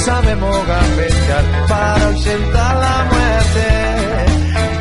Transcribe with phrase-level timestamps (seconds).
[0.00, 3.66] Sabemos gambetear para ausentar la muerte.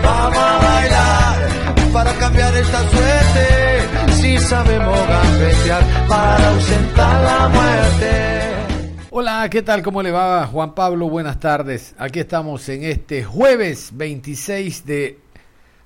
[0.03, 4.13] Vamos a bailar para cambiar esta suerte.
[4.13, 8.49] Si sabemos gambetear para ausentar la muerte.
[9.11, 9.81] Hola, ¿qué tal?
[9.81, 11.09] ¿Cómo le va Juan Pablo?
[11.09, 11.95] Buenas tardes.
[11.97, 15.19] Aquí estamos en este jueves 26 de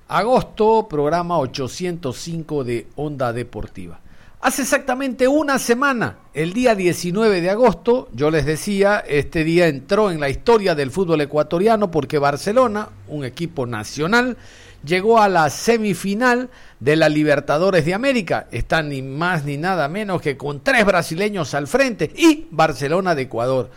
[0.08, 3.98] agosto, programa 805 de Onda Deportiva.
[4.44, 10.10] Hace exactamente una semana, el día 19 de agosto, yo les decía, este día entró
[10.10, 14.36] en la historia del fútbol ecuatoriano porque Barcelona, un equipo nacional,
[14.84, 18.46] llegó a la semifinal de la Libertadores de América.
[18.50, 23.22] Está ni más ni nada menos que con tres brasileños al frente y Barcelona de
[23.22, 23.70] Ecuador.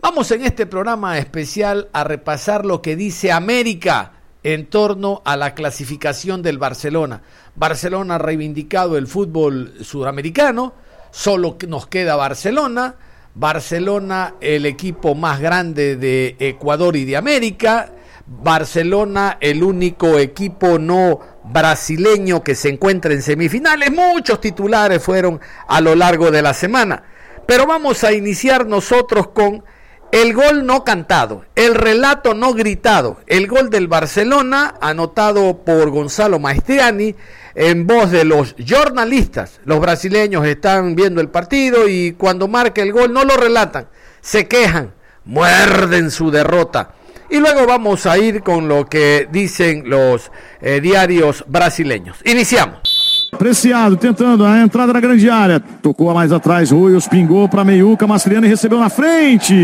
[0.00, 5.54] Vamos en este programa especial a repasar lo que dice América en torno a la
[5.54, 7.22] clasificación del Barcelona.
[7.56, 10.74] Barcelona ha reivindicado el fútbol sudamericano,
[11.10, 12.96] solo nos queda Barcelona.
[13.34, 17.92] Barcelona, el equipo más grande de Ecuador y de América.
[18.26, 23.90] Barcelona, el único equipo no brasileño que se encuentra en semifinales.
[23.92, 27.04] Muchos titulares fueron a lo largo de la semana.
[27.46, 29.64] Pero vamos a iniciar nosotros con
[30.12, 36.40] el gol no cantado, el relato no gritado, el gol del Barcelona anotado por Gonzalo
[36.40, 37.14] Maestriani
[37.54, 39.60] en voz de los jornalistas.
[39.64, 43.86] Los brasileños están viendo el partido y cuando marca el gol no lo relatan,
[44.20, 44.92] se quejan,
[45.24, 46.94] muerden su derrota.
[47.30, 52.16] Y luego vamos a ir con lo que dicen los eh, diarios brasileños.
[52.24, 53.30] Iniciamos.
[53.38, 55.60] Preciado tentando a entrada na grande área.
[55.60, 58.06] Tocou mais atrás, Ruios pingou para Meiuca.
[58.06, 59.54] Mastriani recebeu na frente.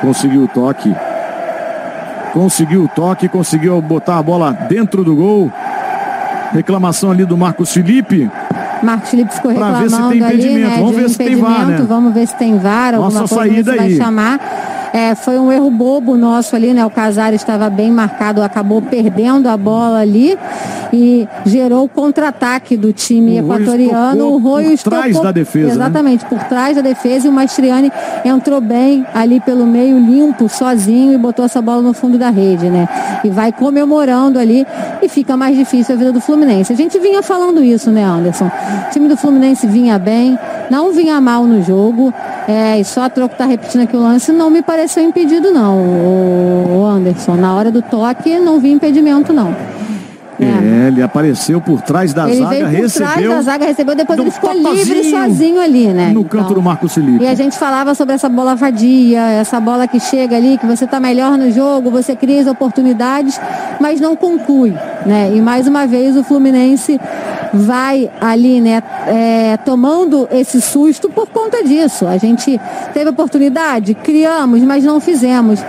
[0.00, 0.94] Conseguiu o toque.
[2.32, 5.52] Conseguiu o toque, conseguiu botar a bola dentro do gol.
[6.52, 8.30] Reclamação ali do Marcos Felipe.
[8.82, 10.48] Marcos Felipe ficou reclamando ver se tem impedimento.
[10.48, 11.86] Ali, né, Vamos ver se tem VAR, né?
[11.88, 14.40] Vamos ver se tem VAR, alguma Nossa coisa saída vai chamar.
[14.92, 16.84] É, foi um erro bobo nosso ali, né?
[16.84, 20.36] O Casares estava bem marcado, acabou perdendo a bola ali
[20.92, 24.32] e gerou o contra-ataque do time O equatoriano.
[24.32, 25.72] O Royos por trás da defesa, né?
[25.72, 27.92] Exatamente, por trás da defesa e o Mastriani
[28.24, 32.70] entrou bem ali pelo meio, limpo, sozinho e botou essa bola no fundo da rede,
[32.70, 32.88] né?
[33.22, 34.66] E vai comemorando ali
[35.02, 36.72] e fica mais difícil a vida do Fluminense.
[36.72, 38.50] A gente vinha falando isso, né, Anderson?
[38.86, 40.38] O time do Fluminense vinha bem,
[40.70, 42.12] não vinha mal no jogo.
[42.46, 45.76] É, e só a troco tá repetindo aqui o lance, não me pareceu impedido, não,
[45.76, 47.34] o Anderson.
[47.34, 49.54] Na hora do toque, não vi impedimento, não.
[50.40, 53.08] É, ele apareceu por trás da Ele zaga, veio por recebeu.
[53.08, 56.12] trás da zaga, recebeu, depois ele ficou livre sozinho ali, né?
[56.14, 57.24] No canto do Marcos Felipe.
[57.24, 60.86] E a gente falava sobre essa bola vadia, essa bola que chega ali, que você
[60.86, 63.40] tá melhor no jogo, você cria as oportunidades,
[63.80, 64.72] mas não conclui,
[65.04, 65.32] né?
[65.34, 67.00] E mais uma vez o Fluminense
[67.52, 72.06] vai ali, né, é, tomando esse susto por conta disso.
[72.06, 72.60] A gente
[72.92, 75.60] teve oportunidade, criamos, mas não fizemos.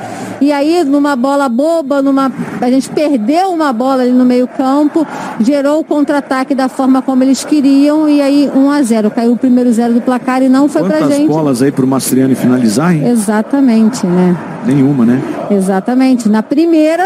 [0.41, 2.31] E aí, numa bola boba, numa,
[2.61, 5.05] a gente perdeu uma bola ali no meio campo,
[5.39, 9.37] gerou o contra-ataque da forma como eles queriam, e aí 1 a 0 Caiu o
[9.37, 11.27] primeiro zero do placar e não foi pra Quantas gente.
[11.27, 13.05] bolas aí pro Mastriani finalizar, hein?
[13.07, 14.37] Exatamente, né?
[14.65, 15.21] Nenhuma, né?
[15.51, 16.29] Exatamente.
[16.29, 17.03] Na primeira,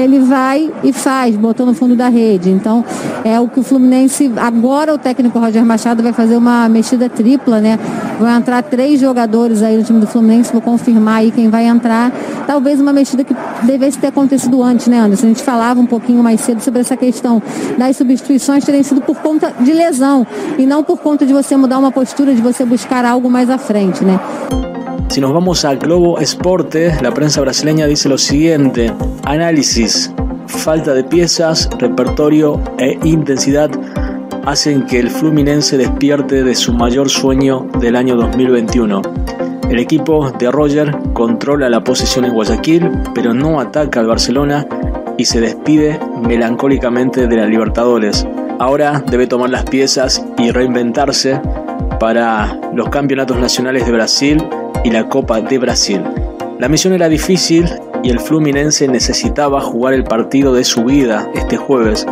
[0.00, 2.50] ele vai e faz, botou no fundo da rede.
[2.50, 2.84] Então,
[3.24, 4.32] é o que o Fluminense.
[4.36, 7.78] Agora o técnico Roger Machado vai fazer uma mexida tripla, né?
[8.18, 12.12] Vão entrar três jogadores aí no time do Fluminense, vou confirmar aí quem vai entrar.
[12.46, 15.26] Talvez uma mexida que devesse ter acontecido antes, né, Anderson?
[15.26, 17.42] A gente falava um pouquinho mais cedo sobre essa questão
[17.76, 20.26] das substituições terem sido por conta de lesão
[20.58, 23.58] e não por conta de você mudar uma postura, de você buscar algo mais à
[23.58, 24.18] frente, né?
[25.08, 28.92] Si nos vamos a Globo Esporte, la prensa brasileña dice lo siguiente,
[29.24, 30.12] análisis,
[30.46, 33.70] falta de piezas, repertorio e intensidad
[34.44, 39.00] hacen que el Fluminense despierte de su mayor sueño del año 2021.
[39.70, 44.66] El equipo de Roger controla la posesión en Guayaquil, pero no ataca al Barcelona
[45.16, 48.26] y se despide melancólicamente de la Libertadores.
[48.58, 51.40] Ahora debe tomar las piezas y reinventarse
[51.98, 54.44] para los campeonatos nacionales de Brasil
[54.84, 56.02] y la Copa de Brasil.
[56.58, 57.68] La misión era difícil
[58.02, 62.06] y el Fluminense necesitaba jugar el partido de su vida este jueves,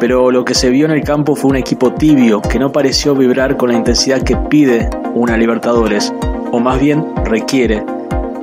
[0.00, 3.14] pero lo que se vio en el campo fue un equipo tibio que no pareció
[3.14, 6.12] vibrar con la intensidad que pide una Libertadores,
[6.52, 7.84] o más bien requiere.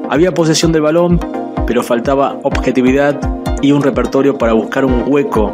[0.09, 1.19] Había posesión del balón,
[1.65, 3.19] pero faltaba objetividad
[3.61, 5.53] y un repertorio para buscar un hueco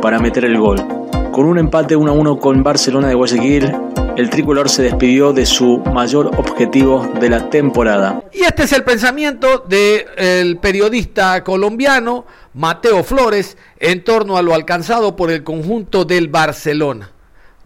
[0.00, 0.82] para meter el gol.
[1.30, 3.72] Con un empate 1 a 1 con Barcelona de Guayaquil,
[4.16, 8.22] el tricolor se despidió de su mayor objetivo de la temporada.
[8.32, 12.24] Y este es el pensamiento del periodista colombiano
[12.54, 17.10] Mateo Flores en torno a lo alcanzado por el conjunto del Barcelona.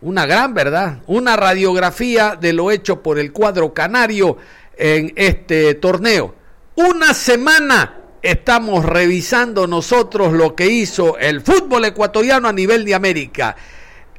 [0.00, 4.36] Una gran verdad, una radiografía de lo hecho por el cuadro canario
[4.76, 6.34] en este torneo.
[6.76, 13.56] Una semana estamos revisando nosotros lo que hizo el fútbol ecuatoriano a nivel de América.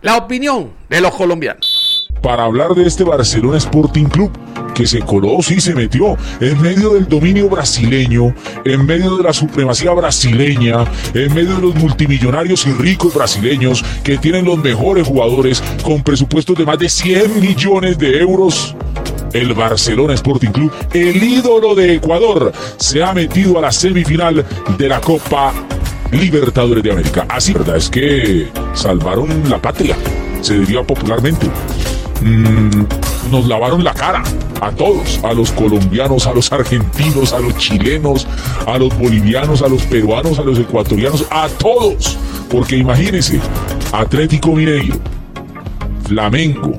[0.01, 1.68] La opinión de los colombianos.
[2.21, 4.31] Para hablar de este Barcelona Sporting Club
[4.73, 8.33] que se coló, sí se metió en medio del dominio brasileño,
[8.63, 14.17] en medio de la supremacía brasileña, en medio de los multimillonarios y ricos brasileños que
[14.17, 18.75] tienen los mejores jugadores con presupuestos de más de 100 millones de euros
[19.33, 24.45] el Barcelona Sporting Club, el ídolo de Ecuador, se ha metido a la semifinal
[24.77, 25.53] de la Copa
[26.11, 27.25] Libertadores de América.
[27.29, 27.77] Así, ¿verdad?
[27.77, 29.95] Es que salvaron la patria,
[30.41, 31.47] se diría popularmente.
[32.21, 34.23] Mm, nos lavaron la cara
[34.61, 38.27] a todos, a los colombianos, a los argentinos, a los chilenos,
[38.67, 42.17] a los bolivianos, a los peruanos, a los ecuatorianos, a todos.
[42.49, 43.39] Porque imagínense,
[43.91, 44.95] Atlético Mineiro,
[46.07, 46.77] Flamengo,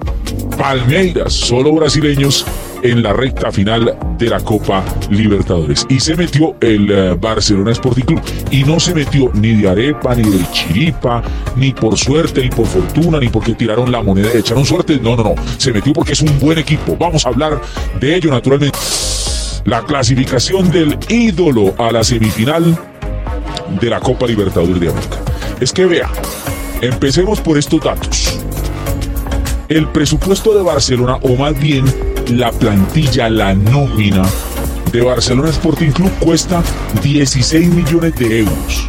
[0.58, 2.44] Palmeiras, solo brasileños
[2.82, 5.86] en la recta final de la Copa Libertadores.
[5.88, 8.20] Y se metió el eh, Barcelona Sporting Club.
[8.50, 11.22] Y no se metió ni de arepa, ni de chiripa,
[11.56, 14.98] ni por suerte, ni por fortuna, ni porque tiraron la moneda y echaron suerte.
[15.02, 15.34] No, no, no.
[15.58, 16.96] Se metió porque es un buen equipo.
[16.98, 17.60] Vamos a hablar
[18.00, 18.78] de ello naturalmente.
[19.64, 22.78] La clasificación del ídolo a la semifinal
[23.80, 25.16] de la Copa Libertadores de América.
[25.60, 26.10] Es que vea,
[26.80, 28.38] empecemos por estos datos.
[29.68, 31.84] El presupuesto de Barcelona, o más bien
[32.28, 34.22] la plantilla, la nómina
[34.92, 36.62] de Barcelona Sporting Club cuesta
[37.02, 38.88] 16 millones de euros.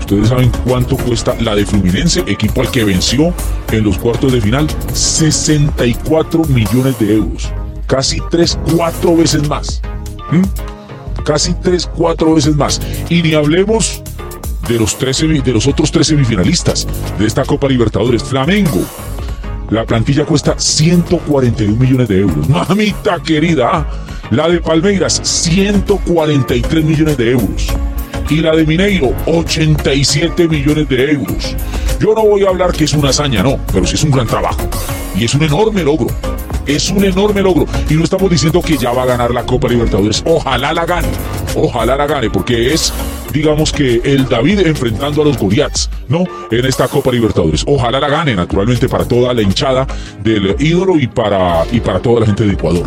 [0.00, 3.32] Ustedes saben cuánto cuesta la de Fluminense, equipo al que venció
[3.70, 7.50] en los cuartos de final, 64 millones de euros.
[7.86, 9.80] Casi 3, 4 veces más.
[10.30, 11.22] ¿Mm?
[11.24, 12.80] Casi 3, 4 veces más.
[13.08, 14.02] Y ni hablemos
[14.68, 16.86] de los, 13, de los otros tres semifinalistas
[17.18, 18.22] de esta Copa Libertadores.
[18.22, 18.84] Flamengo,
[19.72, 22.46] la plantilla cuesta 141 millones de euros.
[22.46, 23.86] Mamita querida,
[24.30, 27.68] la de Palmeiras, 143 millones de euros.
[28.28, 31.56] Y la de Mineiro, 87 millones de euros.
[31.98, 34.26] Yo no voy a hablar que es una hazaña, no, pero sí es un gran
[34.26, 34.60] trabajo.
[35.16, 36.08] Y es un enorme logro.
[36.66, 37.66] Es un enorme logro.
[37.88, 40.22] Y no estamos diciendo que ya va a ganar la Copa Libertadores.
[40.26, 41.08] Ojalá la gane.
[41.56, 42.92] Ojalá la gane, porque es,
[43.32, 46.24] digamos que el David enfrentando a los Goliaths, ¿no?
[46.50, 47.64] En esta Copa Libertadores.
[47.66, 49.86] Ojalá la gane, naturalmente, para toda la hinchada
[50.22, 52.86] del ídolo y para, y para toda la gente de Ecuador.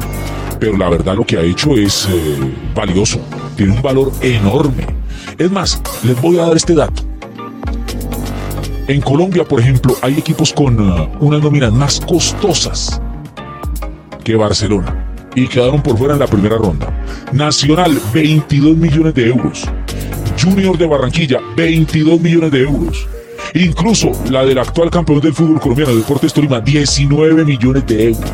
[0.59, 2.37] Pero la verdad lo que ha hecho es eh,
[2.73, 3.19] valioso.
[3.55, 4.85] Tiene un valor enorme.
[5.37, 7.03] Es más, les voy a dar este dato.
[8.87, 13.01] En Colombia, por ejemplo, hay equipos con uh, unas nóminas más costosas
[14.23, 15.05] que Barcelona
[15.35, 16.87] y quedaron por fuera en la primera ronda.
[17.33, 19.65] Nacional, 22 millones de euros.
[20.45, 23.07] Junior de Barranquilla, 22 millones de euros.
[23.53, 28.29] Incluso la del actual campeón del fútbol colombiano, Deportes Tolima, 19 millones de euros.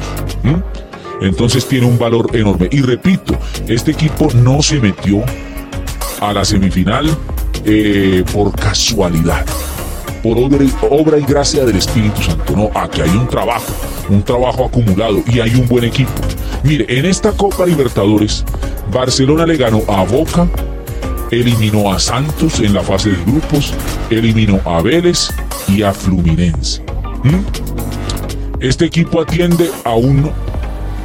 [1.22, 2.68] Entonces tiene un valor enorme.
[2.72, 3.38] Y repito,
[3.68, 5.24] este equipo no se metió
[6.20, 7.10] a la semifinal
[7.66, 9.46] eh, por casualidad,
[10.22, 12.56] por obra y, obra y gracia del Espíritu Santo.
[12.56, 13.74] No, aquí hay un trabajo
[14.12, 16.12] un trabajo acumulado y hay un buen equipo.
[16.64, 18.44] Mire, en esta Copa Libertadores,
[18.92, 20.48] Barcelona le ganó a Boca,
[21.32, 23.74] eliminó a Santos en la fase de grupos,
[24.10, 25.30] eliminó a Vélez
[25.68, 26.84] y a Fluminense.
[27.24, 27.40] ¿Mm?
[28.60, 30.30] Este equipo atiende a un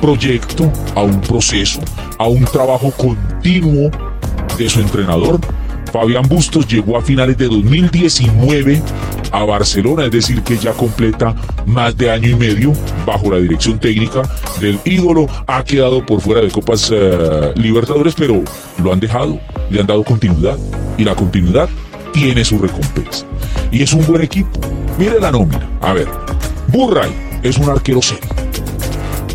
[0.01, 1.81] proyecto, a un proceso,
[2.19, 3.91] a un trabajo continuo
[4.59, 5.41] de su entrenador.
[5.97, 8.83] Fabián Bustos llegó a finales de 2019
[9.33, 11.35] a Barcelona, es decir, que ya completa
[11.65, 12.75] más de año y medio
[13.07, 14.21] bajo la dirección técnica
[14.61, 15.27] del ídolo.
[15.47, 18.43] Ha quedado por fuera de Copas eh, Libertadores, pero
[18.85, 20.59] lo han dejado, le han dado continuidad
[20.99, 21.67] y la continuidad
[22.13, 23.25] tiene su recompensa.
[23.73, 24.51] Y es un buen equipo.
[24.99, 25.67] Mire la nómina.
[25.81, 26.09] A ver,
[26.69, 27.11] Burray
[27.43, 28.29] es un arquero serio.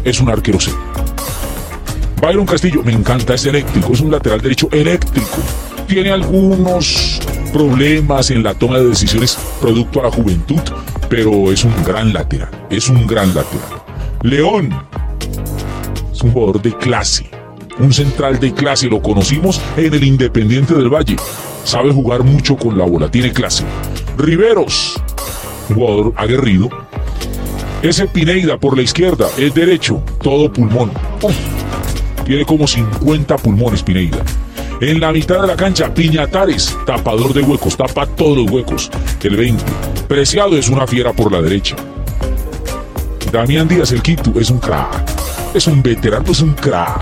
[0.04, 0.80] Es un arquero serio.
[2.22, 5.38] Byron Castillo, me encanta, es eléctrico, es un lateral derecho eléctrico.
[5.92, 7.20] Tiene algunos
[7.52, 10.62] problemas en la toma de decisiones producto a la juventud,
[11.10, 13.84] pero es un gran lateral, es un gran lateral.
[14.22, 14.70] León
[16.14, 17.30] es un jugador de clase,
[17.78, 21.18] un central de clase, lo conocimos en el Independiente del Valle.
[21.66, 23.66] Sabe jugar mucho con la bola, tiene clase.
[24.18, 24.94] Riveros,
[25.68, 26.70] jugador aguerrido.
[27.82, 30.90] Ese Pineida por la izquierda, es derecho, todo pulmón.
[32.26, 34.24] tiene como 50 pulmones Pineida.
[34.82, 38.90] En la mitad de la cancha, Piñatares, tapador de huecos, tapa todos los huecos.
[39.22, 39.64] El 20.
[40.08, 41.76] Preciado es una fiera por la derecha.
[43.32, 45.04] Damián Díaz, el Quito, es un crack.
[45.54, 47.00] Es un veterano, es un crack.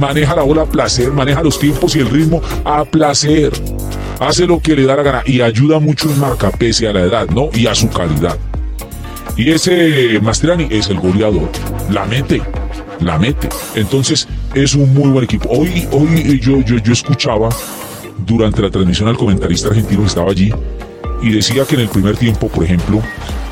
[0.00, 3.52] Maneja la bola a placer, maneja los tiempos y el ritmo a placer.
[4.18, 7.02] Hace lo que le da la gana y ayuda mucho en marca pese a la
[7.02, 7.48] edad, ¿no?
[7.54, 8.36] Y a su calidad.
[9.36, 11.48] Y ese Mastriani es el goleador.
[11.90, 12.42] La mete,
[13.00, 13.48] la mete.
[13.74, 15.48] Entonces es un muy buen equipo.
[15.50, 17.48] Hoy, hoy yo, yo, yo escuchaba
[18.26, 20.52] durante la transmisión al comentarista argentino que estaba allí
[21.22, 23.00] y decía que en el primer tiempo, por ejemplo,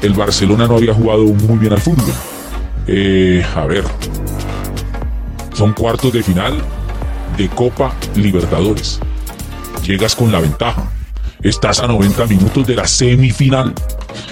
[0.02, 2.12] el Barcelona no había jugado muy bien al fútbol.
[2.86, 3.84] Eh, a ver,
[5.54, 6.54] son cuartos de final
[7.36, 9.00] de Copa Libertadores.
[9.84, 10.90] Llegas con la ventaja.
[11.42, 13.74] Estás a 90 minutos de la semifinal.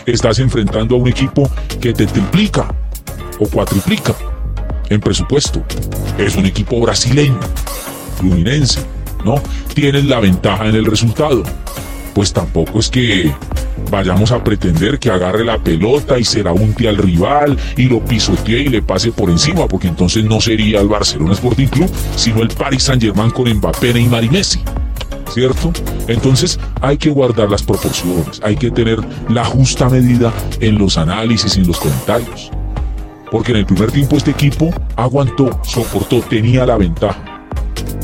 [0.06, 1.50] Estás enfrentando a un equipo
[1.80, 2.72] que te triplica
[3.38, 4.14] o cuatriplica
[4.90, 5.62] en presupuesto.
[6.18, 7.40] Es un equipo brasileño,
[8.18, 8.80] fluminense,
[9.24, 9.36] ¿no?
[9.74, 11.42] Tienes la ventaja en el resultado.
[12.12, 13.32] Pues tampoco es que
[13.90, 18.04] vayamos a pretender que agarre la pelota y se la unte al rival y lo
[18.04, 22.42] pisotee y le pase por encima, porque entonces no sería el Barcelona Sporting Club, sino
[22.42, 24.60] el Paris Saint Germain con Mbappé, y Messi.
[25.32, 25.72] ¿Cierto?
[26.08, 31.56] Entonces hay que guardar las proporciones, hay que tener la justa medida en los análisis
[31.56, 32.50] y en los comentarios.
[33.30, 37.46] Porque en el primer tiempo este equipo aguantó, soportó, tenía la ventaja.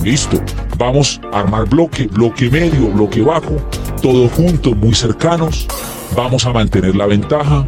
[0.03, 0.41] Listo,
[0.79, 3.57] vamos a armar bloque, bloque medio, bloque bajo,
[4.01, 5.67] todos juntos, muy cercanos.
[6.15, 7.67] Vamos a mantener la ventaja.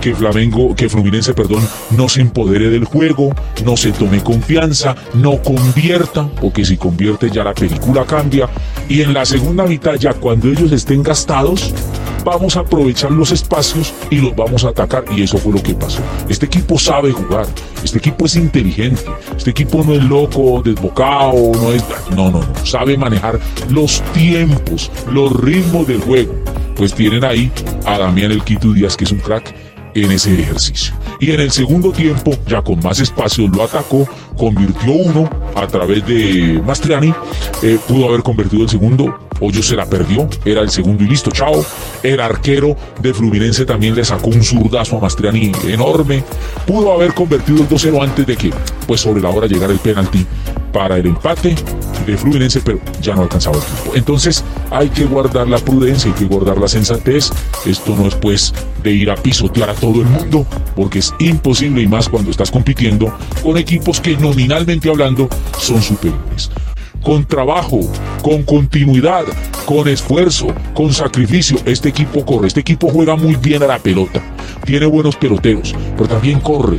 [0.00, 3.34] Que Flamengo, que Fluminense, perdón, no se empodere del juego,
[3.66, 8.48] no se tome confianza, no convierta, porque si convierte ya la película cambia.
[8.88, 11.74] Y en la segunda mitad, ya cuando ellos estén gastados,
[12.24, 15.04] vamos a aprovechar los espacios y los vamos a atacar.
[15.16, 16.00] Y eso fue lo que pasó.
[16.28, 17.46] Este equipo sabe jugar,
[17.82, 19.02] este equipo es inteligente,
[19.36, 21.84] este equipo no es loco, desbocado, no es...
[22.10, 22.66] No, no, no.
[22.66, 26.34] Sabe manejar los tiempos, los ritmos del juego.
[26.76, 27.50] Pues tienen ahí
[27.84, 29.54] a Damián El Quito Díaz, que es un crack
[29.94, 30.94] en ese ejercicio.
[31.18, 36.06] Y en el segundo tiempo, ya con más espacio, lo atacó, convirtió uno a través
[36.06, 37.12] de Mastriani,
[37.62, 41.30] eh, pudo haber convertido el segundo, Hoyo se la perdió, era el segundo y listo,
[41.30, 41.64] chao.
[42.02, 46.22] El arquero de Fluminense también le sacó un zurdazo a Mastriani enorme.
[46.66, 48.50] Pudo haber convertido el 2-0 antes de que,
[48.86, 50.26] pues sobre la hora, llegara el penalti
[50.72, 51.54] para el empate
[52.06, 53.92] de Fluminense, pero ya no alcanzaba el tiempo.
[53.94, 57.30] Entonces hay que guardar la prudencia, hay que guardar la sensatez.
[57.66, 61.82] Esto no es pues de ir a pisotear a todo el mundo, porque es imposible
[61.82, 65.28] y más cuando estás compitiendo con equipos que nominalmente hablando
[65.58, 66.50] son superiores
[67.02, 67.80] con trabajo,
[68.22, 69.24] con continuidad,
[69.64, 71.58] con esfuerzo, con sacrificio.
[71.64, 74.22] Este equipo corre, este equipo juega muy bien a la pelota,
[74.64, 76.78] tiene buenos peloteros, pero también corre,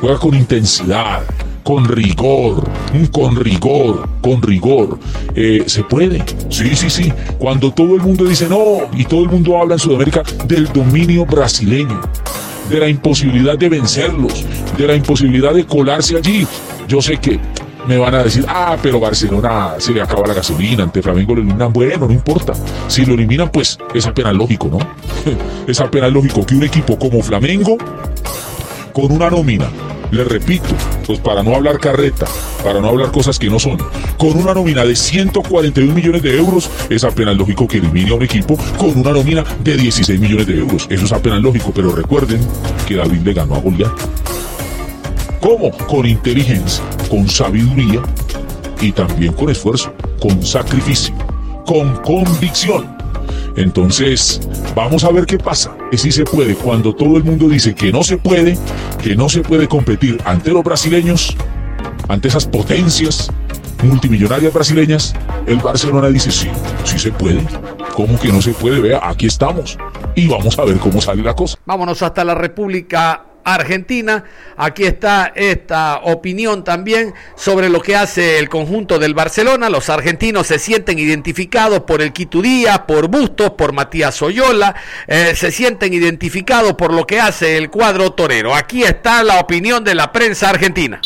[0.00, 1.22] juega con intensidad,
[1.62, 2.62] con rigor,
[3.10, 4.98] con rigor, con rigor.
[5.34, 7.12] Eh, se puede, sí, sí, sí.
[7.38, 11.26] Cuando todo el mundo dice no, y todo el mundo habla en Sudamérica del dominio
[11.26, 12.00] brasileño,
[12.70, 14.44] de la imposibilidad de vencerlos,
[14.78, 16.46] de la imposibilidad de colarse allí.
[16.86, 17.40] Yo sé que
[17.86, 21.42] me van a decir, ah, pero Barcelona se le acaba la gasolina, ante Flamengo lo
[21.42, 21.72] eliminan.
[21.72, 22.52] Bueno, no importa.
[22.88, 24.78] Si lo eliminan, pues es apenas lógico, ¿no?
[25.66, 27.76] es apenas lógico que un equipo como Flamengo,
[28.92, 29.68] con una nómina,
[30.10, 30.74] le repito,
[31.06, 32.26] pues para no hablar carreta,
[32.62, 33.78] para no hablar cosas que no son,
[34.16, 38.22] con una nómina de 141 millones de euros, es apenas lógico que elimine a un
[38.22, 40.86] equipo con una nómina de 16 millones de euros.
[40.88, 42.40] Eso es apenas lógico, pero recuerden
[42.86, 43.92] que David le ganó a Goliat.
[45.40, 45.70] ¿Cómo?
[45.70, 48.02] Con inteligencia, con sabiduría
[48.80, 51.14] y también con esfuerzo, con sacrificio,
[51.64, 52.96] con convicción.
[53.56, 54.40] Entonces,
[54.74, 55.76] vamos a ver qué pasa.
[55.90, 58.58] Y si se puede, cuando todo el mundo dice que no se puede,
[59.02, 61.34] que no se puede competir ante los brasileños,
[62.08, 63.30] ante esas potencias
[63.82, 65.14] multimillonarias brasileñas,
[65.46, 66.48] el Barcelona dice sí,
[66.84, 67.42] sí se puede.
[67.94, 68.80] ¿Cómo que no se puede?
[68.80, 69.78] Vea, aquí estamos.
[70.14, 71.56] Y vamos a ver cómo sale la cosa.
[71.64, 74.24] Vámonos hasta la República Argentina.
[74.56, 79.70] Aquí está esta opinión también sobre lo que hace el conjunto del Barcelona.
[79.70, 84.74] Los argentinos se sienten identificados por el Quitudía, por Bustos, por Matías Oyola,
[85.06, 88.54] eh, se sienten identificados por lo que hace el cuadro torero.
[88.54, 91.00] Aquí está la opinión de la prensa argentina.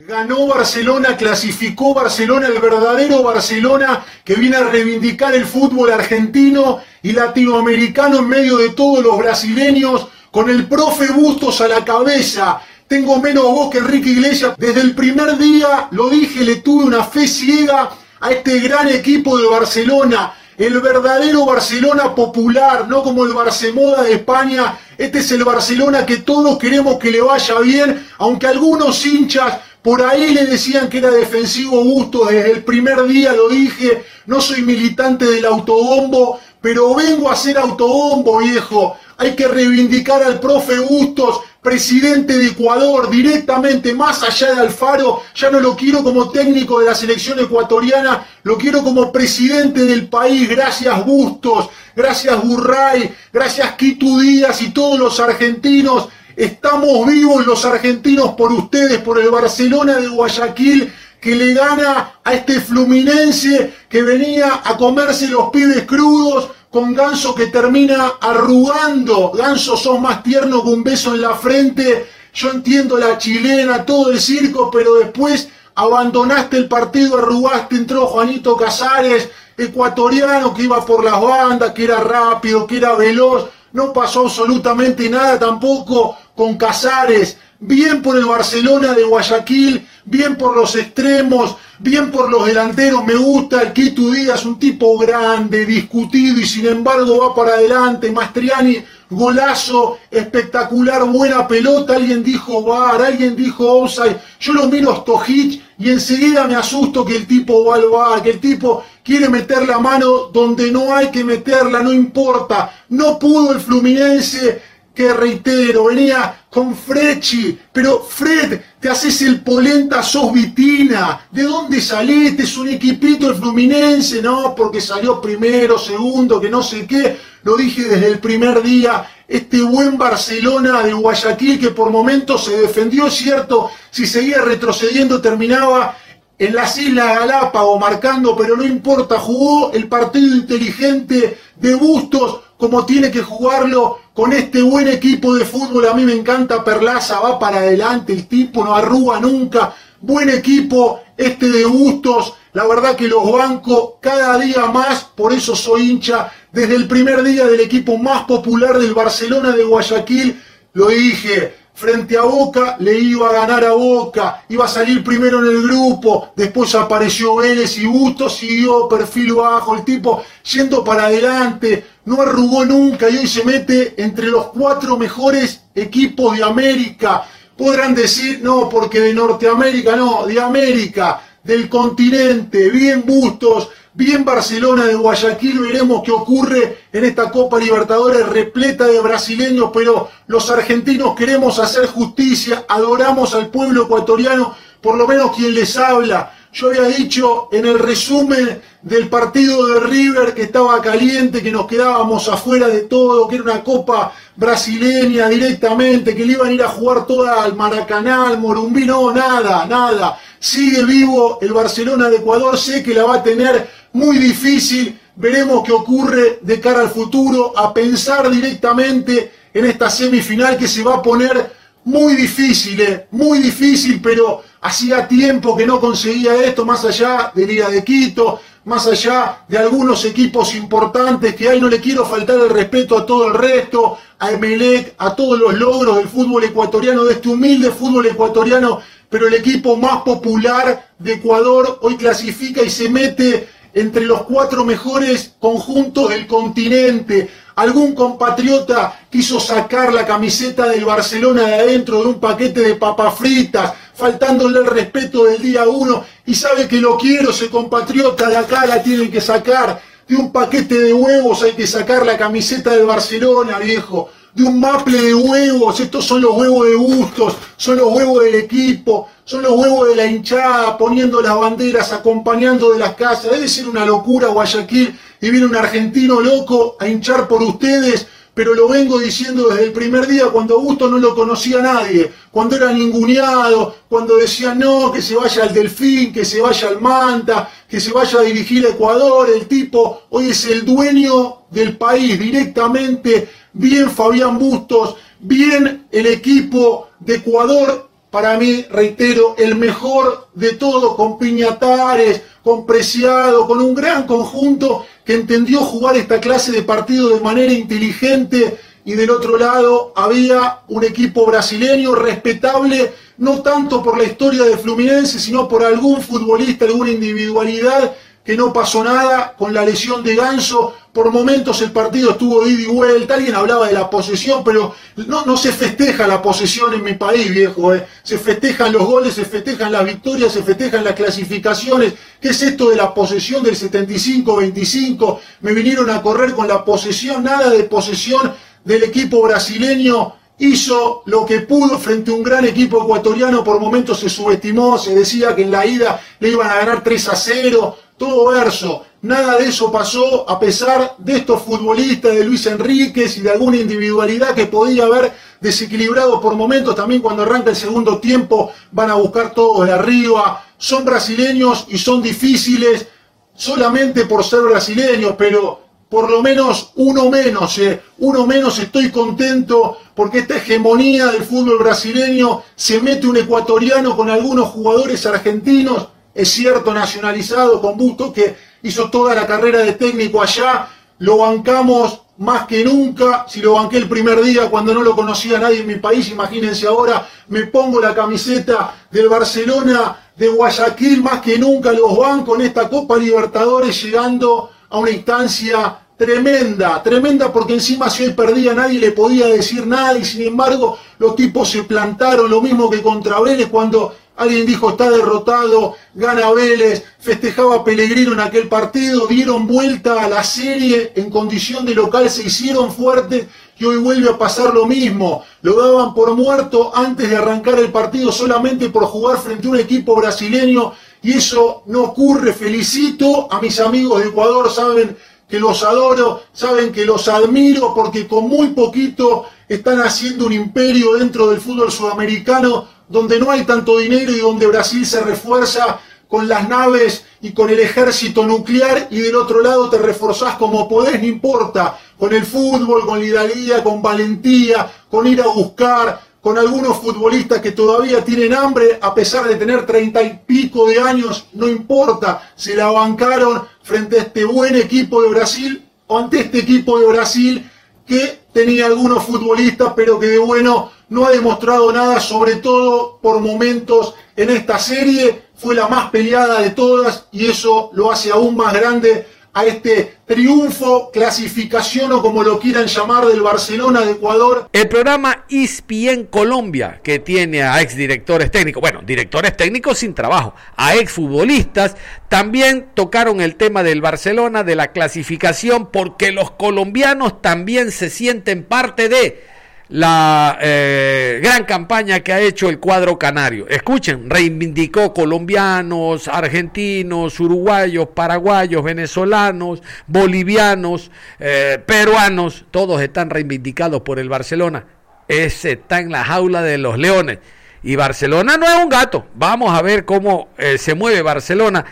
[0.00, 7.12] Ganó Barcelona, clasificó Barcelona, el verdadero Barcelona que viene a reivindicar el fútbol argentino y
[7.12, 13.20] latinoamericano en medio de todos los brasileños con el profe Bustos a la cabeza, tengo
[13.20, 14.54] menos voz que Enrique Iglesias.
[14.58, 19.38] Desde el primer día, lo dije, le tuve una fe ciega a este gran equipo
[19.38, 20.34] de Barcelona.
[20.58, 24.76] El verdadero Barcelona popular, no como el Barcemoda de España.
[24.98, 30.00] Este es el Barcelona que todos queremos que le vaya bien, aunque algunos hinchas por
[30.00, 34.62] ahí le decían que era defensivo Bustos, desde el primer día lo dije, no soy
[34.62, 38.96] militante del autobombo, pero vengo a ser autobombo, viejo.
[39.18, 45.20] Hay que reivindicar al profe Bustos, presidente de Ecuador, directamente, más allá de Alfaro.
[45.34, 50.08] Ya no lo quiero como técnico de la selección ecuatoriana, lo quiero como presidente del
[50.08, 50.48] país.
[50.48, 56.08] Gracias Bustos, gracias Burray, gracias Quito Díaz y todos los argentinos.
[56.36, 62.34] Estamos vivos los argentinos por ustedes, por el Barcelona de Guayaquil que le gana a
[62.34, 69.30] este Fluminense que venía a comerse los pibes crudos, con Ganso que termina arrugando.
[69.30, 72.10] Ganso sos más tierno que un beso en la frente.
[72.34, 78.56] Yo entiendo la chilena, todo el circo, pero después abandonaste el partido, arrugaste, entró Juanito
[78.56, 83.50] Casares, ecuatoriano que iba por las bandas, que era rápido, que era veloz.
[83.72, 87.38] No pasó absolutamente nada tampoco con Casares.
[87.60, 93.14] Bien por el Barcelona de Guayaquil, bien por los extremos, bien por los delanteros, me
[93.14, 98.84] gusta el Quito Díaz, un tipo grande, discutido y sin embargo va para adelante, Mastriani,
[99.08, 105.62] golazo, espectacular, buena pelota, alguien dijo bar, alguien dijo offside, yo lo miro a Stojic
[105.78, 109.66] y enseguida me asusto que el tipo va al bar, que el tipo quiere meter
[109.66, 115.86] la mano donde no hay que meterla, no importa, no pudo el Fluminense que reitero,
[115.86, 122.44] venía con Frechi, pero Fred, te haces el polenta, sos vitina, ¿de dónde saliste?
[122.44, 127.56] Es un equipito el Fluminense, no, porque salió primero, segundo, que no sé qué, lo
[127.56, 133.10] dije desde el primer día, este buen Barcelona de Guayaquil que por momentos se defendió,
[133.10, 135.96] cierto, si seguía retrocediendo terminaba
[136.38, 142.86] en las Islas Galápagos marcando, pero no importa, jugó el partido inteligente de Bustos como
[142.86, 145.86] tiene que jugarlo con este buen equipo de fútbol.
[145.88, 149.74] A mí me encanta Perlaza, va para adelante, el tipo no arruga nunca.
[150.00, 152.34] Buen equipo este de Bustos.
[152.52, 157.22] La verdad que los bancos cada día más, por eso soy hincha desde el primer
[157.24, 160.40] día del equipo más popular del Barcelona de Guayaquil.
[160.74, 165.40] Lo dije, frente a Boca, le iba a ganar a Boca, iba a salir primero
[165.40, 171.06] en el grupo, después apareció Vélez y Busto, siguió perfil bajo, el tipo yendo para
[171.06, 177.24] adelante, no arrugó nunca y hoy se mete entre los cuatro mejores equipos de América.
[177.56, 184.86] Podrán decir, no, porque de Norteamérica, no, de América, del continente, bien Bustos, Bien Barcelona
[184.86, 191.14] de Guayaquil, veremos qué ocurre en esta Copa Libertadores repleta de brasileños, pero los argentinos
[191.14, 196.32] queremos hacer justicia, adoramos al pueblo ecuatoriano, por lo menos quien les habla.
[196.54, 201.66] Yo había dicho en el resumen del partido de River que estaba caliente, que nos
[201.66, 206.62] quedábamos afuera de todo, que era una copa brasileña directamente, que le iban a ir
[206.62, 210.16] a jugar toda al Maracaná, al Morumbí, no, nada, nada.
[210.38, 214.96] Sigue vivo el Barcelona de Ecuador, sé que la va a tener muy difícil.
[215.16, 220.84] Veremos qué ocurre de cara al futuro, a pensar directamente en esta semifinal que se
[220.84, 221.52] va a poner
[221.84, 227.46] muy difícil, eh, muy difícil, pero hacía tiempo que no conseguía esto, más allá de
[227.46, 232.36] Liga de Quito, más allá de algunos equipos importantes, que ahí no le quiero faltar
[232.40, 237.04] el respeto a todo el resto, a Emelec, a todos los logros del fútbol ecuatoriano,
[237.04, 242.70] de este humilde fútbol ecuatoriano, pero el equipo más popular de Ecuador hoy clasifica y
[242.70, 247.28] se mete entre los cuatro mejores conjuntos del continente.
[247.56, 253.14] Algún compatriota quiso sacar la camiseta del Barcelona de adentro de un paquete de papas
[253.16, 258.36] fritas, faltándole el respeto del día uno, y sabe que lo quiero, ese compatriota de
[258.36, 259.80] acá la tienen que sacar.
[260.08, 264.58] De un paquete de huevos hay que sacar la camiseta del Barcelona, viejo de un
[264.58, 269.42] maple de huevos, estos son los huevos de gustos, son los huevos del equipo, son
[269.42, 273.30] los huevos de la hinchada, poniendo las banderas, acompañando de las casas.
[273.30, 278.54] Debe ser una locura Guayaquil y viene un argentino loco a hinchar por ustedes, pero
[278.54, 282.72] lo vengo diciendo desde el primer día, cuando Augusto no lo conocía nadie, cuando era
[282.72, 287.78] ninguneado, cuando decía no, que se vaya al Delfín, que se vaya al Manta, que
[287.78, 293.28] se vaya a dirigir a Ecuador, el tipo hoy es el dueño del país directamente
[293.54, 300.94] bien Fabián Bustos, bien el equipo de Ecuador, para mí, reitero, el mejor de todo,
[300.94, 307.08] con Piñatares, con Preciado, con un gran conjunto que entendió jugar esta clase de partido
[307.08, 308.56] de manera inteligente.
[308.84, 314.58] Y del otro lado había un equipo brasileño respetable, no tanto por la historia de
[314.58, 320.16] Fluminense, sino por algún futbolista, alguna individualidad que no pasó nada con la lesión de
[320.16, 320.74] Ganso.
[320.94, 323.14] Por momentos el partido estuvo de ida y vuelta.
[323.14, 327.30] Alguien hablaba de la posesión, pero no, no se festeja la posesión en mi país,
[327.30, 327.74] viejo.
[327.74, 327.86] Eh.
[328.02, 331.94] Se festejan los goles, se festejan las victorias, se festejan las clasificaciones.
[332.20, 335.18] ¿Qué es esto de la posesión del 75-25?
[335.42, 338.32] Me vinieron a correr con la posesión, nada de posesión
[338.64, 344.00] del equipo brasileño hizo lo que pudo frente a un gran equipo ecuatoriano, por momentos
[344.00, 347.78] se subestimó, se decía que en la ida le iban a ganar 3 a 0,
[348.04, 348.84] todo verso.
[349.00, 353.56] Nada de eso pasó a pesar de estos futbolistas, de Luis Enríquez y de alguna
[353.56, 356.74] individualidad que podía haber desequilibrado por momentos.
[356.74, 360.44] También cuando arranca el segundo tiempo van a buscar todo de arriba.
[360.58, 362.86] Son brasileños y son difíciles
[363.34, 367.80] solamente por ser brasileños, pero por lo menos uno menos, eh.
[367.98, 374.10] uno menos estoy contento porque esta hegemonía del fútbol brasileño se mete un ecuatoriano con
[374.10, 380.22] algunos jugadores argentinos es cierto, nacionalizado con Busto, que hizo toda la carrera de técnico
[380.22, 384.94] allá, lo bancamos más que nunca, si lo banqué el primer día cuando no lo
[384.94, 391.02] conocía nadie en mi país, imagínense ahora, me pongo la camiseta del Barcelona de Guayaquil,
[391.02, 397.32] más que nunca los banco en esta Copa Libertadores llegando a una instancia tremenda, tremenda
[397.32, 401.50] porque encima si hoy perdía nadie le podía decir nada y sin embargo los tipos
[401.50, 407.64] se plantaron, lo mismo que contra Vélez cuando Alguien dijo está derrotado, gana Vélez, festejaba
[407.64, 412.72] Pellegrino en aquel partido, dieron vuelta a la serie en condición de local, se hicieron
[412.72, 413.26] fuertes
[413.58, 415.24] y hoy vuelve a pasar lo mismo.
[415.42, 419.58] Lo daban por muerto antes de arrancar el partido solamente por jugar frente a un
[419.58, 420.72] equipo brasileño
[421.02, 422.32] y eso no ocurre.
[422.32, 424.96] Felicito a mis amigos de Ecuador, saben
[425.28, 430.94] que los adoro, saben que los admiro porque con muy poquito están haciendo un imperio
[430.94, 436.28] dentro del fútbol sudamericano donde no hay tanto dinero y donde Brasil se refuerza con
[436.28, 441.00] las naves y con el ejército nuclear y del otro lado te reforzás como podés,
[441.00, 446.78] no importa, con el fútbol, con hidalguía, con valentía, con ir a buscar, con algunos
[446.78, 451.48] futbolistas que todavía tienen hambre, a pesar de tener treinta y pico de años, no
[451.48, 456.78] importa, se la bancaron frente a este buen equipo de Brasil o ante este equipo
[456.78, 457.50] de Brasil
[457.86, 463.20] que tenía algunos futbolistas, pero que de bueno no ha demostrado nada, sobre todo por
[463.20, 465.22] momentos en esta serie.
[465.34, 469.96] Fue la más peleada de todas y eso lo hace aún más grande a este
[470.06, 474.48] triunfo, clasificación o como lo quieran llamar del Barcelona de Ecuador.
[474.52, 480.34] El programa en Colombia, que tiene a ex directores técnicos, bueno, directores técnicos sin trabajo,
[480.56, 481.74] a ex futbolistas,
[482.08, 488.44] también tocaron el tema del Barcelona, de la clasificación, porque los colombianos también se sienten
[488.44, 489.33] parte de
[489.74, 493.48] la eh, gran campaña que ha hecho el cuadro canario.
[493.48, 504.08] Escuchen, reivindicó colombianos, argentinos, uruguayos, paraguayos, venezolanos, bolivianos, eh, peruanos, todos están reivindicados por el
[504.08, 504.64] Barcelona.
[505.08, 507.18] Ese está en la jaula de los leones.
[507.64, 509.08] Y Barcelona no es un gato.
[509.16, 511.64] Vamos a ver cómo eh, se mueve Barcelona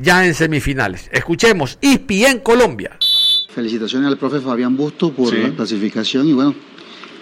[0.00, 1.10] ya en semifinales.
[1.12, 2.96] Escuchemos, ISPI en Colombia.
[3.54, 6.54] Felicitaciones al profe Fabián Busto por la clasificación y bueno,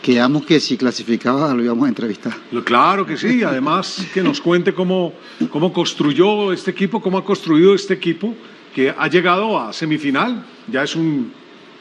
[0.03, 2.33] Quedamos que si clasificaba lo íbamos a entrevistar.
[2.65, 5.13] Claro que sí, además que nos cuente cómo,
[5.51, 8.35] cómo construyó este equipo, cómo ha construido este equipo,
[8.75, 11.33] que ha llegado a semifinal, ya es un,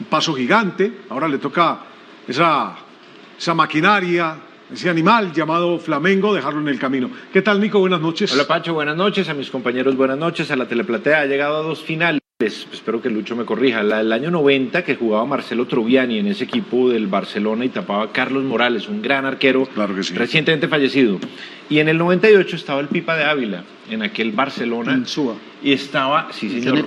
[0.08, 1.80] paso gigante, ahora le toca
[2.26, 2.76] esa,
[3.38, 4.36] esa maquinaria,
[4.72, 7.10] ese animal llamado Flamengo, dejarlo en el camino.
[7.32, 7.80] ¿Qué tal, Nico?
[7.80, 8.32] Buenas noches.
[8.32, 9.28] Hola, Pacho, buenas noches.
[9.28, 10.50] A mis compañeros, buenas noches.
[10.50, 12.20] A la Teleplatea ha llegado a dos finales.
[12.40, 13.82] Espero que Lucho me corrija.
[13.82, 18.12] La del año 90 que jugaba Marcelo Troviani en ese equipo del Barcelona y tapaba
[18.12, 19.68] Carlos Morales, un gran arquero
[20.14, 21.18] recientemente fallecido.
[21.68, 24.94] Y en el 98 estaba el Pipa de Ávila en aquel Barcelona.
[24.94, 25.34] Insúa.
[25.64, 26.84] Y estaba, sí señor,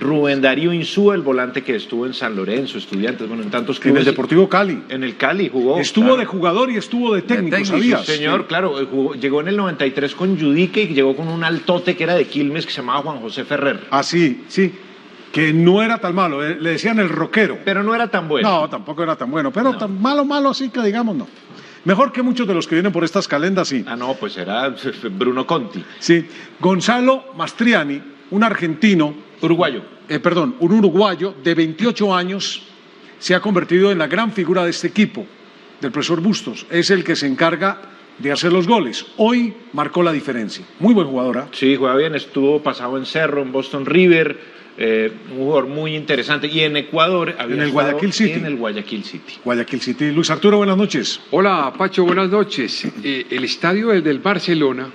[0.00, 4.00] Rubén Darío Insúa, el volante que estuvo en San Lorenzo, estudiantes, bueno, en tantos clubes.
[4.00, 4.82] En el Deportivo Cali.
[4.88, 5.78] En el Cali jugó.
[5.78, 8.06] Estuvo de jugador y estuvo de técnico, ¿sabías?
[8.06, 12.14] señor, claro, llegó en el 93 con Judique y llegó con un altote que era
[12.14, 13.88] de Quilmes que se llamaba Juan José Ferrer.
[13.90, 14.72] Ah, sí, sí
[15.32, 17.58] que no era tan malo, eh, le decían el rockero.
[17.64, 18.48] Pero no era tan bueno.
[18.48, 21.26] No, tampoco era tan bueno, pero tan malo, malo así que digamos no.
[21.84, 23.84] Mejor que muchos de los que vienen por estas calendas, sí.
[23.86, 24.74] Ah, no, pues era
[25.10, 25.84] Bruno Conti.
[26.00, 26.26] Sí,
[26.58, 29.14] Gonzalo Mastriani, un argentino.
[29.40, 29.82] Uruguayo.
[30.08, 32.62] Eh, perdón, un uruguayo de 28 años,
[33.18, 35.26] se ha convertido en la gran figura de este equipo,
[35.80, 36.66] del profesor Bustos.
[36.70, 37.80] Es el que se encarga
[38.18, 39.06] de hacer los goles.
[39.16, 40.64] Hoy marcó la diferencia.
[40.80, 41.38] Muy buen jugador.
[41.38, 41.48] ¿ah?
[41.52, 46.46] Sí, juega bien, estuvo pasado en Cerro, en Boston River, eh, un jugador muy interesante.
[46.48, 48.32] Y en Ecuador había En el Guayaquil City.
[48.32, 49.34] En el Guayaquil City.
[49.44, 50.10] Guayaquil City.
[50.10, 51.20] Luis Arturo, buenas noches.
[51.30, 52.86] Hola, Pacho, buenas noches.
[53.02, 54.90] Eh, el estadio el del Barcelona,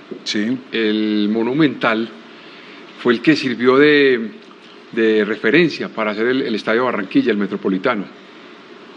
[0.72, 2.08] el Monumental,
[2.98, 4.30] fue el que sirvió de,
[4.92, 8.04] de referencia para hacer el, el estadio Barranquilla, el Metropolitano.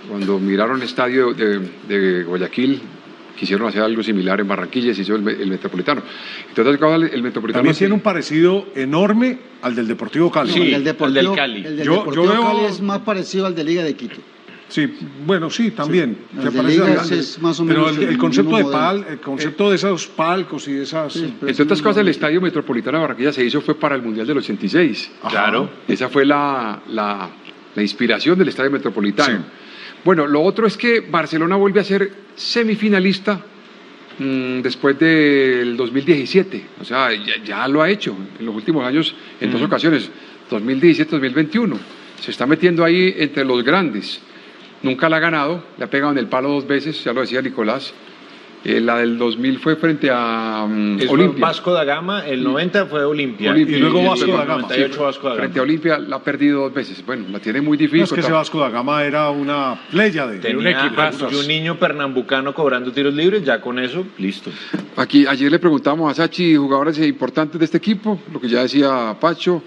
[0.08, 2.80] Cuando miraron el estadio de, de Guayaquil,
[3.38, 6.02] quisieron hacer algo similar en Barranquilla y se hizo el, me- el Metropolitano.
[6.50, 7.60] Entonces, el, el Metropolitano...
[7.60, 10.52] También sí- tiene un parecido enorme al del Deportivo Cali.
[10.56, 13.56] No, el del Deportivo, El del Yo- Deportivo yo veo- Cali es más parecido al
[13.56, 14.15] de Liga de Quito.
[14.67, 14.91] Sí,
[15.26, 16.17] bueno, sí, también.
[16.41, 17.08] Sí.
[17.08, 19.76] Se es- más o pero menos el, el el concepto de pal, el concepto de
[19.76, 21.15] esos palcos y de esas.
[21.17, 24.39] Entre otras cosas, el Estadio Metropolitano de Barranquilla se hizo fue para el Mundial del
[24.39, 25.12] 86.
[25.30, 25.69] Claro.
[25.88, 27.30] Esa fue la, la-
[27.76, 29.43] la inspiración del Estadio Metropolitano.
[30.06, 33.41] Bueno, lo otro es que Barcelona vuelve a ser semifinalista
[34.20, 36.63] mm, después del 2017.
[36.80, 40.12] O sea, ya, ya lo ha hecho en los últimos años en dos ocasiones,
[40.52, 41.76] 2017-2021.
[42.22, 44.22] Se está metiendo ahí entre los grandes.
[44.84, 47.41] Nunca la ha ganado, le ha pegado en el palo dos veces, ya lo decía
[47.41, 47.91] Nicolás.
[48.65, 51.45] Eh, la del 2000 fue frente a mm, Es Olimpia.
[51.45, 53.51] Vasco da Gama, el 90 fue Olimpia.
[53.51, 53.78] Olimpia.
[53.78, 55.62] el Sí, 98 Vasco da Frente a Gama.
[55.62, 57.06] Olimpia la ha perdido dos veces.
[57.06, 57.99] Bueno, la tiene muy difícil.
[57.99, 60.91] No, es que ese Vasco da Gama era una playa de Tenía
[61.32, 64.49] y un niño pernambucano cobrando tiros libres, ya con eso, listo.
[64.95, 69.15] Aquí, ayer le preguntamos a Sachi, jugadores importantes de este equipo, lo que ya decía
[69.21, 69.62] Pacho,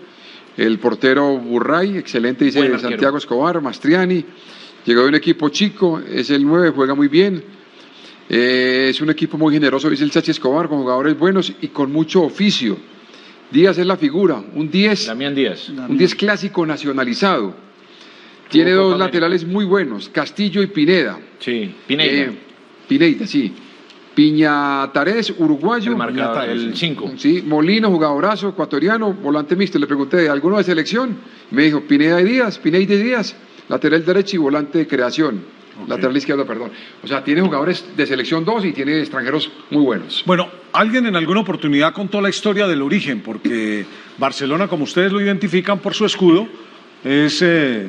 [0.57, 2.77] el portero Burray, excelente, dice.
[2.81, 4.25] Santiago Escobar, Mastriani,
[4.85, 7.58] llegó de un equipo chico, es el 9, juega muy bien,
[8.29, 11.91] Eh, es un equipo muy generoso, dice el Sachi Escobar, con jugadores buenos y con
[11.93, 12.77] mucho oficio.
[13.51, 15.71] Díaz es la figura, un 10, Damián Díaz.
[15.71, 17.55] un 10 clásico nacionalizado.
[18.51, 19.07] Tiene Copa dos América.
[19.07, 21.19] laterales muy buenos, Castillo y Pineda.
[21.39, 22.23] Sí, Pineida.
[22.25, 22.39] Eh,
[22.87, 23.53] Pineida, sí.
[24.15, 25.97] Piñatares, uruguayo.
[26.43, 27.13] El 5.
[27.17, 29.79] Sí, Molino, jugadorazo, ecuatoriano, volante mixto.
[29.79, 31.17] Le pregunté, ¿alguno de selección?
[31.53, 33.37] Me dijo, Pineda y Díaz, Pineda y Díaz,
[33.69, 35.41] lateral derecho y volante de creación.
[35.87, 36.71] Lateral izquierdo, perdón.
[37.03, 40.23] O sea, tiene jugadores de selección 2 y tiene extranjeros muy buenos.
[40.27, 43.87] Bueno, alguien en alguna oportunidad contó la historia del origen, porque
[44.19, 46.49] Barcelona, como ustedes lo identifican por su escudo,
[47.05, 47.87] es eh,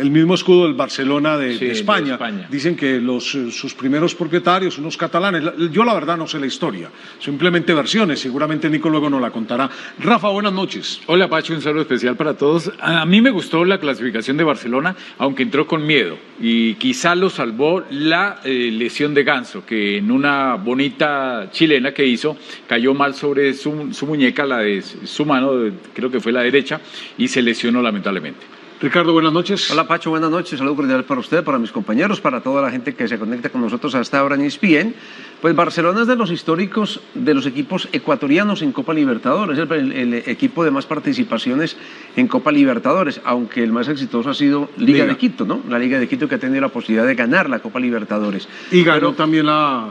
[0.00, 2.18] el, mismo escudo del Barcelona de, Sí, de de España.
[2.50, 6.38] Dicen que los, eh, sus primeros propietarios, unos catalanes, la- yo la verdad no sé
[6.40, 9.70] la historia, simplemente versiones, seguramente Nico luego nos la contará.
[9.98, 11.00] Rafa, buenas noches.
[11.06, 12.72] Hola Pacho, un saludo especial para todos.
[12.80, 17.30] A mí me gustó la clasificación de Barcelona, aunque entró con miedo y quizá lo
[17.30, 22.36] salvó la eh, lesión de Ganso, que en una bonita chilena que hizo
[22.66, 26.42] cayó mal sobre su, su muñeca, la de su mano, de- creo que fue la
[26.42, 26.80] derecha,
[27.18, 28.59] y se lesionó lamentablemente.
[28.80, 29.70] Ricardo, buenas noches.
[29.70, 30.58] Hola Pacho, buenas noches.
[30.58, 33.60] Saludo cordial para usted, para mis compañeros, para toda la gente que se conecta con
[33.60, 34.94] nosotros hasta ahora en ESPN.
[35.42, 39.92] Pues Barcelona es de los históricos de los equipos ecuatorianos en Copa Libertadores, el, el-
[39.92, 41.76] el equipo de más participaciones
[42.16, 45.06] en Copa Libertadores, aunque el más exitoso ha sido Liga, Liga.
[45.08, 45.60] de Quito, ¿no?
[45.68, 48.48] La Liga de Quito que ha tenido la posibilidad de ganar la Copa Libertadores.
[48.70, 49.88] Y ganó también la,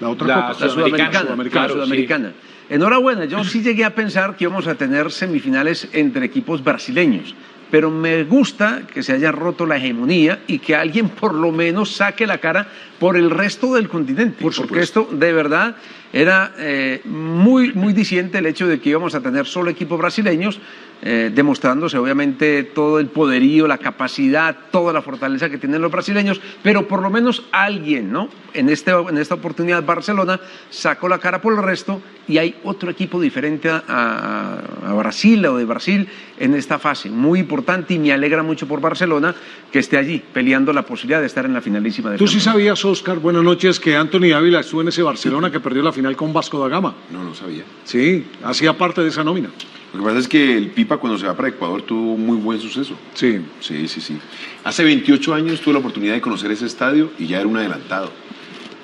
[0.00, 0.64] la otra la, copa.
[0.66, 1.66] la sudamericana, Sudamericana.
[1.68, 2.32] la sudamericana.
[2.68, 7.34] Enhorabuena, yo sí llegué a pensar que íbamos a tener semifinales entre equipos brasileños,
[7.70, 11.94] pero me gusta que se haya roto la hegemonía y que alguien por lo menos
[11.94, 15.76] saque la cara por el resto del continente, porque esto de verdad
[16.12, 20.58] era eh, muy, muy diciente el hecho de que íbamos a tener solo equipos brasileños,
[21.02, 26.40] eh, demostrándose obviamente todo el poderío, la capacidad, toda la fortaleza que tienen los brasileños,
[26.62, 28.28] pero por lo menos alguien, ¿no?
[28.52, 32.90] En, este, en esta oportunidad Barcelona sacó la cara por el resto y hay otro
[32.90, 37.98] equipo diferente a, a- a Brasil o de Brasil en esta fase, muy importante y
[37.98, 39.34] me alegra mucho por Barcelona
[39.72, 42.84] que esté allí peleando la posibilidad de estar en la finalísima de ¿Tú sí sabías,
[42.84, 46.32] Oscar, buenas noches, que Anthony Ávila estuvo en ese Barcelona que perdió la final con
[46.32, 46.94] Vasco da Gama?
[47.10, 47.64] No, no sabía.
[47.84, 49.50] Sí, hacía parte de esa nómina.
[49.92, 52.60] Lo que pasa es que el Pipa cuando se va para Ecuador tuvo muy buen
[52.60, 52.94] suceso.
[53.14, 53.40] Sí.
[53.60, 54.18] Sí, sí, sí.
[54.62, 58.10] Hace 28 años tuve la oportunidad de conocer ese estadio y ya era un adelantado.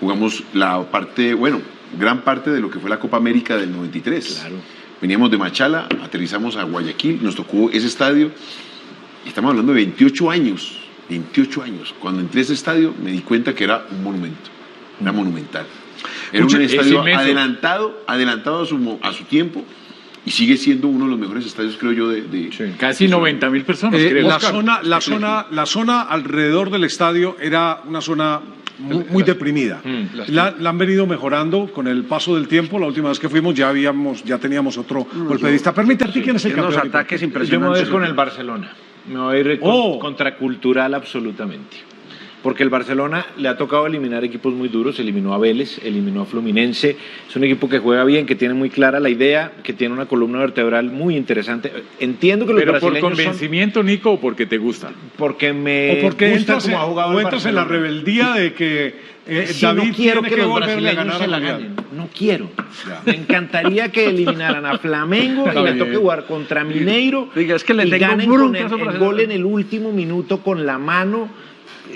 [0.00, 1.60] Jugamos la parte, bueno,
[1.98, 4.38] gran parte de lo que fue la Copa América del 93.
[4.40, 4.56] Claro.
[5.00, 8.30] Veníamos de Machala, aterrizamos a Guayaquil, nos tocó ese estadio.
[9.24, 11.94] Y estamos hablando de 28 años, 28 años.
[12.00, 14.50] Cuando entré a ese estadio me di cuenta que era un monumento,
[15.00, 15.66] era monumental.
[16.32, 19.64] Era Mucho- un es estadio adelantado, adelantado a su, mo- a su tiempo
[20.24, 22.22] y sigue siendo uno de los mejores estadios, creo yo, de...
[22.22, 24.26] de- Casi 90 mil personas, Eh, creo.
[24.28, 24.50] la, Oscar.
[24.52, 28.40] zona, la, zona, la zona alrededor del estadio era una zona
[28.78, 29.80] muy, muy deprimida.
[30.28, 32.78] La, la han venido mejorando con el paso del tiempo.
[32.78, 35.72] La última vez que fuimos ya habíamos, ya teníamos otro golpedista.
[35.72, 36.88] Permítame, ¿quién es el campeón?
[36.88, 38.72] ataques Yo me voy a ir con el Barcelona.
[39.08, 39.98] Me voy a ir con- Oh.
[40.00, 41.76] contracultural absolutamente.
[42.46, 46.26] Porque el Barcelona le ha tocado eliminar equipos muy duros, eliminó a Vélez, eliminó a
[46.26, 46.96] Fluminense,
[47.28, 50.06] es un equipo que juega bien, que tiene muy clara la idea, que tiene una
[50.06, 51.72] columna vertebral muy interesante.
[51.98, 54.92] Entiendo que los Pero por brasileños son- convencimiento, Nico, o porque te gusta.
[55.16, 57.88] porque me O porque gusta entras, cómo ha jugado o el entras en la Barcelona.
[57.88, 58.94] rebeldía de que
[59.26, 61.74] eh, Sí, David no quiero tiene que, que, los brasileños se la ganen.
[61.96, 62.48] No quiero.
[63.06, 67.74] Me encantaría que eliminaran a Flamengo y le toque jugar contra Mineiro Diga, es que
[67.74, 71.28] le y ganen con el, el gol en el último minuto con la mano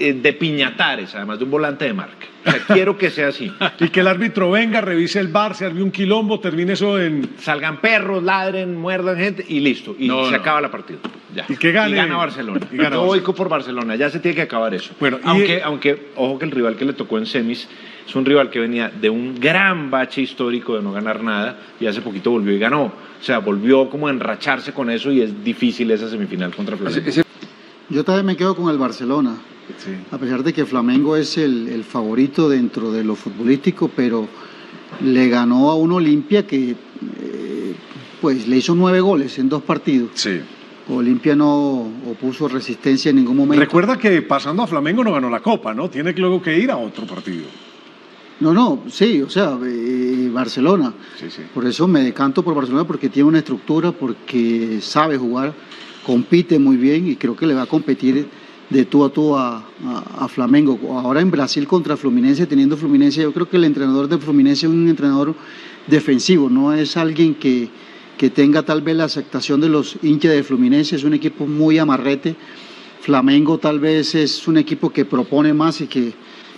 [0.01, 2.27] eh, de Piñatares, además de un volante de marca.
[2.47, 3.53] O sea, quiero que sea así.
[3.81, 7.31] Y que el árbitro venga, revise el bar, se arme un quilombo, termine eso en...
[7.39, 9.95] Salgan perros, ladren, muerdan gente y listo.
[9.99, 10.37] Y No, se no.
[10.39, 10.99] acaba la partida.
[11.35, 11.45] Ya.
[11.49, 12.67] Y que gane- gana Barcelona.
[12.73, 13.95] y gana Yo voy por Barcelona.
[13.97, 14.93] Ya se tiene que acabar eso.
[14.99, 17.69] Bueno, y- aunque, aunque, ojo que el rival que le tocó en semis
[18.09, 21.87] es un rival que venía de un gran bache histórico de no ganar nada y
[21.87, 22.85] hace poquito volvió y ganó.
[22.85, 27.23] O sea, volvió como a enracharse con eso y es difícil esa semifinal contra Flamengo.
[27.91, 29.35] Yo también me quedo con el Barcelona.
[30.11, 34.29] A pesar de que Flamengo es el, el favorito dentro de lo futbolístico, pero
[35.03, 37.75] le ganó a un Olimpia que eh,
[38.21, 40.11] pues le hizo nueve goles en dos partidos.
[40.15, 40.41] Sí.
[40.89, 43.65] Olimpia no opuso resistencia en ningún momento.
[43.65, 45.89] Recuerda que pasando a Flamengo no ganó la Copa, ¿no?
[45.89, 47.45] Tiene luego que ir a otro partido.
[48.41, 50.93] No, no, sí, o sea, eh, Barcelona.
[51.19, 51.43] Sí, sí.
[51.53, 55.55] Por eso me decanto por Barcelona porque tiene una estructura, porque sabe jugar,
[56.05, 58.27] compite muy bien y creo que le va a competir
[58.71, 60.79] de tú a tú a, a- a Flamengo.
[60.99, 64.73] Ahora en Brasil contra Fluminense, teniendo Fluminense, yo creo que el entrenador de Fluminense es
[64.73, 65.35] un entrenador
[65.87, 67.69] defensivo, no es alguien que,
[68.17, 71.79] que tenga tal vez la aceptación de los hinchas de Fluminense, es un equipo muy
[71.79, 72.37] amarrete.
[73.01, 76.13] Flamengo tal vez es un equipo que propone más y que,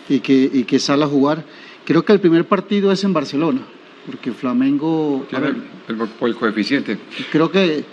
[0.09, 1.45] y que, y que sale a jugar.
[1.85, 3.61] Creo que el primer partido es en Barcelona,
[4.07, 5.25] porque Flamengo...
[5.27, 5.57] a Tiene ver,
[5.89, 6.99] el, el- por el coeficiente.
[7.31, 7.85] creo que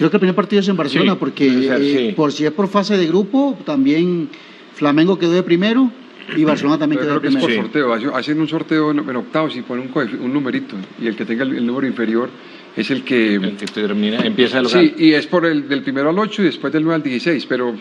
[0.00, 2.12] creo que el primer partido es en Barcelona Sí, porque ser, eh, sí.
[2.16, 4.28] por si es por fase de grupo también
[4.74, 5.90] Flamengo quedó de primero
[6.36, 7.62] y Barcelona también Pero quedó de creo que es primero.
[7.62, 7.94] por sorteo.
[7.94, 9.90] Hacen- Hacen un sorteo en, octavos y ponen
[10.22, 10.76] un, numerito.
[11.00, 12.28] Y el que tenga el, el número inferior
[12.76, 13.34] es el que.
[13.34, 14.92] El que termina, empieza el local.
[14.96, 17.46] Sí, y es por el del primero al 8 y después del 9 al 16.
[17.46, 17.74] Pero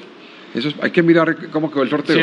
[0.56, 2.18] eso es- hay que mirar cómo quedó el sorteo.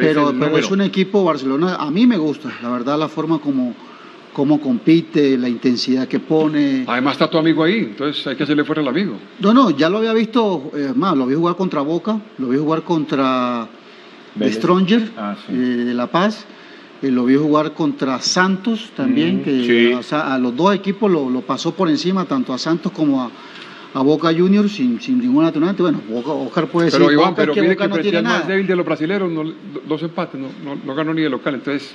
[0.00, 3.74] pero, pero es un equipo Barcelona a mí me gusta la verdad la forma como
[4.38, 8.62] cómo compite la intensidad que pone Además está tu amigo ahí, entonces hay que hacerle
[8.62, 9.14] fuera al amigo.
[9.40, 12.56] no no ya lo había visto eh, más lo vi jugar contra Boca lo vi
[12.56, 13.66] jugar contra
[14.36, 14.54] Vélez.
[14.54, 15.52] Stronger Ah, eh,
[15.88, 16.46] de La Paz
[17.02, 19.92] eh, lo vi jugar contra Santos también Mm, que sí.
[19.92, 23.20] o sea, a los dos equipos lo, lo pasó por encima tanto a Santos como
[23.22, 23.30] a
[23.94, 25.82] a Boca Juniors sin, sin ninguna atenuante.
[25.82, 28.18] Bueno, Boca, Oscar puede decir Pero Iván, Boca, pero que mire Boca que no tiene
[28.18, 28.46] al más nada.
[28.46, 29.52] débil de los brasileños, no-
[29.88, 31.54] dos empates, no, no, no ganó ni de local.
[31.54, 31.94] Entonces,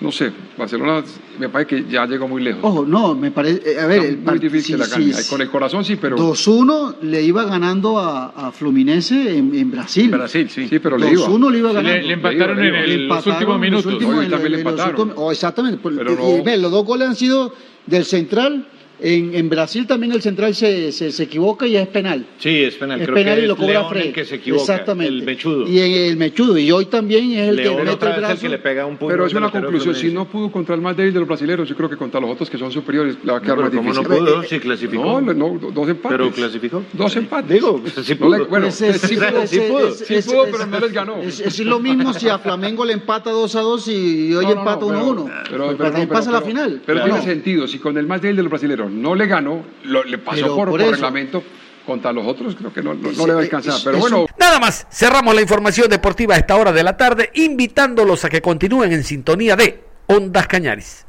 [0.00, 1.02] no sé, Barcelona
[1.38, 2.60] me parece que ya llegó muy lejos.
[2.62, 3.72] Ojo, no, me parece.
[3.72, 5.28] eh, a ver, Está el muy difícil sí, la sí.
[5.30, 6.16] Con el corazón sí, pero...
[6.16, 10.10] 2-1 le iba ganando a, a Fluminense en, en Brasil.
[10.10, 10.68] Brasil, sí.
[10.68, 11.22] Sí, pero le iba.
[11.26, 12.06] 2-1 le iba Sí, le- ganando.
[12.08, 13.92] le empataron Le iba, en los últimos en los minutos.
[13.92, 15.00] últimos- Hoy en también le en los empataron.
[15.08, 15.78] últimos- oh, exactamente.
[15.82, 17.54] Pero y, no- ve, los dos goles han sido
[17.86, 18.68] del central.
[19.00, 22.24] En, en Brasil también el central se, se, se equivoca y es penal.
[22.38, 23.00] Sí, es penal.
[23.00, 24.62] Es Creo penal que y lo cobra León el que se equivoca.
[24.62, 25.12] Exactamente.
[25.12, 25.68] El mechudo.
[25.68, 26.56] Y en el mechudo.
[26.58, 28.42] Y hoy también es el León que mete otra el vez el brazo.
[28.42, 30.96] que le pega un puño Pero es una conclusión, si no pudo contra el más
[30.96, 33.38] débil de los brasileños, yo creo que contra los otros que son superiores le va
[33.38, 34.24] a quedar pero más ¿cómo no difícil.
[34.34, 34.42] pudo?
[34.44, 35.02] Sí, clasificó.
[35.04, 36.16] No, no, no, dos empates.
[36.18, 36.82] Pero clasificó.
[36.92, 37.50] Dos empates.
[37.50, 38.46] Digo, sí No le- pudo.
[38.48, 40.80] bueno, Ese- sí ese- pudo, ese- sí pudo, ese- sí ese- pudo, ese- pero no
[40.80, 41.16] les ganó.
[41.20, 44.52] Es, es lo mismo si a Flamengo le empata 2 a 2 y hoy No,
[44.54, 45.30] no, empata no, 1 a pero- 1.
[45.50, 46.80] Pero, Pues pero no, pasa la final.
[46.86, 50.04] Pero tiene sentido, si con el más débil de los brasileños no le ganó, lo-
[50.04, 51.42] le pasó Pero por, por por eso- reglamento,
[51.86, 53.74] contra los otros creo que no, no- le va a alcanzar.
[53.74, 57.30] es- Pero bueno, Nada más, cerramos la información deportiva a esta hora de la tarde,
[57.34, 61.02] invitándolos a que continúen en sintonía de Ondas Cañaris.